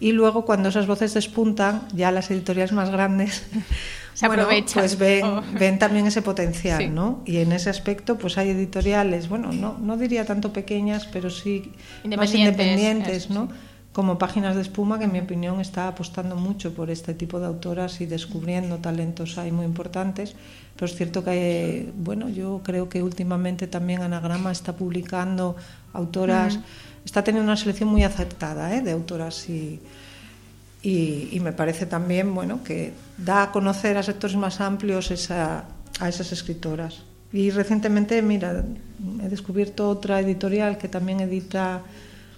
[0.00, 3.46] Y luego cuando esas voces despuntan, ya las editoriales más grandes
[4.14, 4.82] se bueno, aprovechan.
[4.82, 5.42] Pues ven, oh.
[5.58, 6.88] ven también ese potencial, sí.
[6.88, 7.22] ¿no?
[7.24, 11.72] Y en ese aspecto, pues hay editoriales, bueno, no, no diría tanto pequeñas, pero sí
[12.04, 13.46] independientes, más independientes, eso, ¿no?
[13.46, 13.52] Sí.
[13.98, 17.46] Como Páginas de Espuma, que en mi opinión está apostando mucho por este tipo de
[17.46, 20.36] autoras y descubriendo talentos ahí muy importantes.
[20.76, 25.56] Pero es cierto que, bueno, yo creo que últimamente también Anagrama está publicando
[25.92, 27.04] autoras, uh -huh.
[27.04, 28.82] está teniendo una selección muy acertada ¿eh?
[28.82, 29.80] de autoras y,
[30.80, 35.64] y, y, me parece también, bueno, que da a conocer a sectores más amplios esa,
[35.98, 37.02] a esas escritoras.
[37.32, 38.62] Y recientemente, mira,
[39.24, 41.82] he descubierto otra editorial que también edita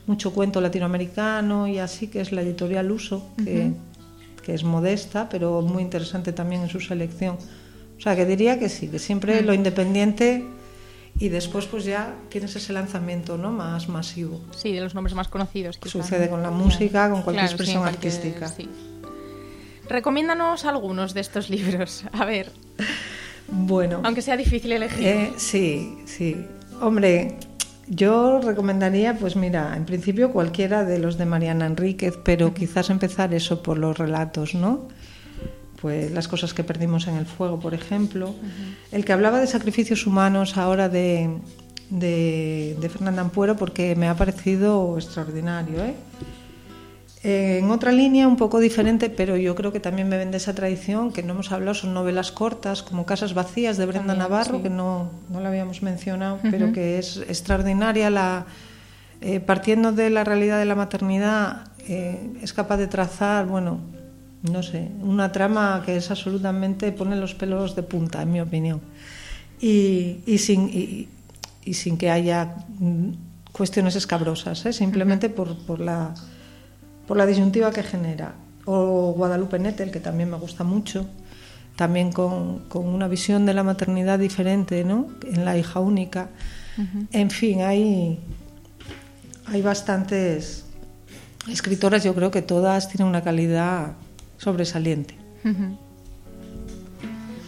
[0.06, 4.42] mucho cuento latinoamericano y así, que es la editorial Uso, que uh -huh.
[4.42, 7.36] que es modesta, pero muy interesante también en su selección.
[7.98, 10.44] O sea, que diría que sí, que siempre lo independiente
[11.18, 13.50] y después pues ya tienes ese lanzamiento ¿no?
[13.52, 14.40] más masivo.
[14.56, 15.76] Sí, de los nombres más conocidos.
[15.76, 18.48] quizá, Sucede con la música, con cualquier Claro, expresión artística.
[18.48, 18.68] sí.
[19.88, 22.04] Recomiéndanos algunos de estos libros.
[22.12, 22.50] A ver,
[23.48, 25.04] Bueno, aunque sea difícil elegir.
[25.06, 26.36] eh, sí, sí.
[26.80, 27.36] Hombre,
[27.90, 33.34] yo recomendaría, pues mira, en principio cualquiera de los de Mariana Enríquez, pero quizás empezar
[33.34, 34.86] eso por los relatos, ¿no?
[35.82, 38.32] Pues las cosas que perdimos en el fuego, por ejemplo.
[38.92, 41.36] El que hablaba de sacrificios humanos ahora de,
[41.90, 45.94] de, de Fernanda Ampuero, porque me ha parecido extraordinario, ¿eh?
[47.22, 51.12] En otra línea, un poco diferente, pero yo creo que también me vende esa tradición,
[51.12, 54.62] que no hemos hablado, son novelas cortas, como Casas Vacías de Brenda También, Navarro, sí.
[54.62, 58.08] que no, no la habíamos mencionado, pero que es extraordinaria.
[58.08, 58.46] La,
[59.20, 63.80] eh, partiendo de la realidad de la maternidad, eh, es capaz de trazar, bueno,
[64.50, 68.80] no sé, una trama que es absolutamente, pone los pelos de punta, en mi opinión.
[69.60, 71.08] Y, y sin, y,
[71.66, 73.10] y sin que haya mm,
[73.52, 74.72] cuestiones escabrosas, ¿eh?
[74.72, 76.14] simplemente por, por la
[77.10, 78.34] por la disyuntiva que genera.
[78.66, 81.08] O Guadalupe Nettel, que también me gusta mucho,
[81.74, 85.08] también con, con una visión de la maternidad diferente, ¿no?
[85.24, 86.28] En la hija única.
[87.10, 88.20] En fin, hay,
[89.46, 90.66] hay bastantes
[91.50, 93.94] escritoras, yo creo que todas tienen una calidad
[94.38, 95.16] sobresaliente.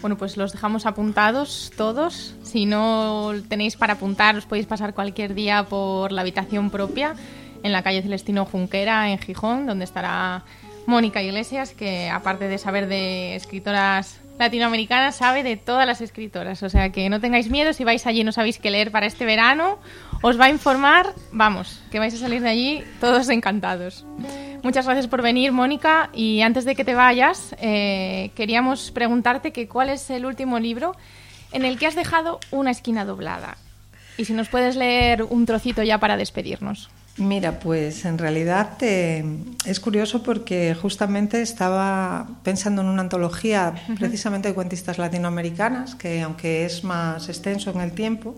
[0.00, 2.34] Bueno, pues los dejamos apuntados todos.
[2.42, 7.14] Si no tenéis para apuntar, os podéis pasar cualquier día por la habitación propia
[7.62, 10.44] en la calle Celestino Junquera, en Gijón, donde estará
[10.86, 16.62] Mónica Iglesias, que aparte de saber de escritoras latinoamericanas, sabe de todas las escritoras.
[16.62, 19.06] O sea que no tengáis miedo si vais allí y no sabéis qué leer para
[19.06, 19.78] este verano.
[20.22, 24.04] Os va a informar, vamos, que vais a salir de allí todos encantados.
[24.62, 26.10] Muchas gracias por venir, Mónica.
[26.12, 30.94] Y antes de que te vayas, eh, queríamos preguntarte que cuál es el último libro
[31.52, 33.56] en el que has dejado una esquina doblada.
[34.16, 36.90] Y si nos puedes leer un trocito ya para despedirnos.
[37.18, 39.22] Mira, pues en realidad eh,
[39.66, 46.64] es curioso porque justamente estaba pensando en una antología precisamente de cuentistas latinoamericanas, que aunque
[46.64, 48.34] es más extenso en el tiempo,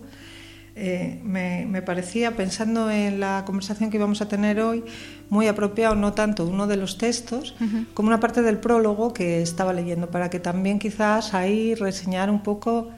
[0.74, 4.82] eh, me, me parecía, pensando en la conversación que íbamos a tener hoy,
[5.30, 7.54] muy apropiado no tanto uno de los textos
[7.94, 12.42] como una parte del prólogo que estaba leyendo, para que también quizás ahí reseñar un
[12.42, 12.90] poco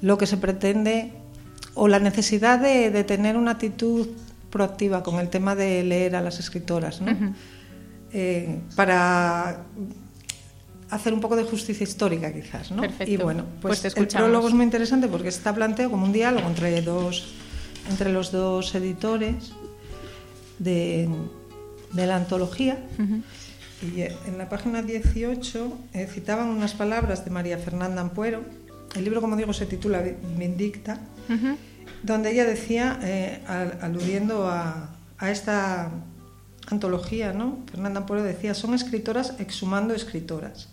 [0.00, 1.12] lo que se pretende
[1.74, 4.08] o la necesidad de, de tener una actitud
[4.54, 7.10] proactiva con el tema de leer a las escritoras, ¿no?
[8.12, 9.64] Eh, para
[10.90, 12.82] hacer un poco de justicia histórica quizás, ¿no?
[12.82, 13.12] Perfecto.
[13.12, 16.46] Y bueno, Pues pues, el prólogo es muy interesante porque está planteado como un diálogo
[16.48, 17.34] entre dos
[17.90, 19.52] entre los dos editores
[20.58, 21.08] de,
[21.92, 22.78] de la antología.
[23.82, 28.42] Y eh, en la página 18 eh, citaban unas palabras de María Fernanda Ampuero.
[28.94, 31.00] El libro, como digo, se titula Vi- Vindicta.
[32.04, 35.90] Donde ella decía, eh, al- aludiendo a, a esta
[36.70, 37.58] antología, ¿no?
[37.70, 40.68] Fernanda Ampuero decía, son escritoras exhumando escritoras.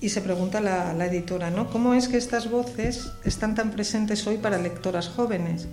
[0.00, 1.70] Y se pregunta la, la editora, ¿no?
[1.70, 5.68] ¿Cómo es que estas voces están tan presentes hoy para lectoras jóvenes?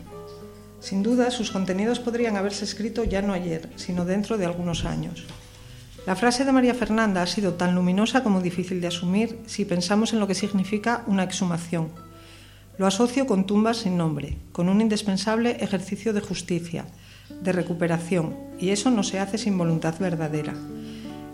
[0.82, 5.26] Sin duda, sus contenidos podrían haberse escrito ya no ayer, sino dentro de algunos años.
[6.06, 10.14] La frase de María Fernanda ha sido tan luminosa como difícil de asumir si pensamos
[10.14, 11.90] en lo que significa una exhumación.
[12.80, 16.86] Lo asocio con tumbas sin nombre, con un indispensable ejercicio de justicia,
[17.44, 20.54] de recuperación, y eso no se hace sin voluntad verdadera.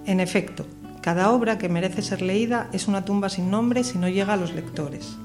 [0.08, 0.66] En efecto,
[1.04, 4.38] cada obra que merece ser leída es una tumba sin nombre si no llega a
[4.38, 5.18] los lectores.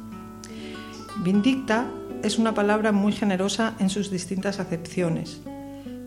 [1.24, 1.90] Vindicta
[2.22, 5.40] es una palabra muy generosa en sus distintas acepciones.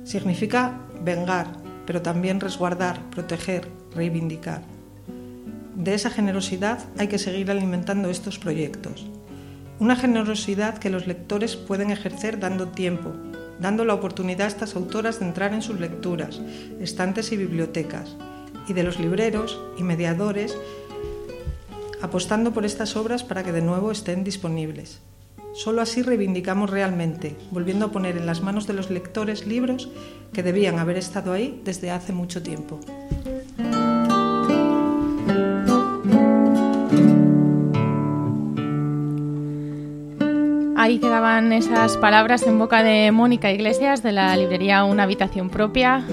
[0.04, 1.48] Significa vengar,
[1.88, 4.62] pero también resguardar, proteger, reivindicar.
[5.76, 9.08] De esa generosidad hay que seguir alimentando estos proyectos.
[9.80, 13.12] Una generosidad que los lectores pueden ejercer dando tiempo,
[13.60, 16.42] dando la oportunidad a estas autoras de entrar en sus lecturas,
[16.80, 18.16] estantes y bibliotecas,
[18.68, 20.58] y de los libreros y mediadores
[22.02, 25.00] apostando por estas obras para que de nuevo estén disponibles.
[25.54, 29.90] Solo así reivindicamos realmente, volviendo a poner en las manos de los lectores libros
[30.34, 32.80] que debían haber estado ahí desde hace mucho tiempo.
[40.84, 46.04] Ahí quedaban esas palabras en boca de Mónica Iglesias de la librería Una habitación propia.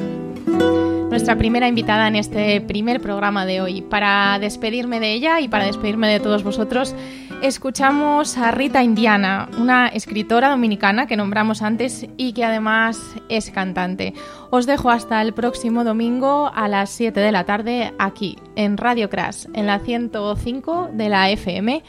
[1.11, 3.83] nuestra primera invitada en este primer programa de hoy.
[3.83, 6.95] Para despedirme de ella y para despedirme de todos vosotros,
[7.43, 14.15] escuchamos a Rita Indiana, una escritora dominicana que nombramos antes y que además es cantante.
[14.51, 19.11] Os dejo hasta el próximo domingo a las 7 de la tarde aquí en Radio
[19.11, 21.83] Crash, en la 105 de la FM.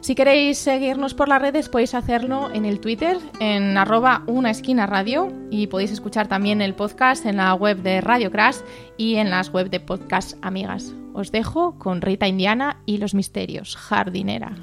[0.00, 4.86] Si queréis seguirnos por las redes podéis hacerlo en el Twitter, en arroba una esquina
[4.86, 8.56] radio y podéis escuchar también el podcast en la web de Radio Crash
[8.96, 10.94] y en las web de podcast amigas.
[11.12, 14.54] Os dejo con Rita Indiana y los misterios, jardinera.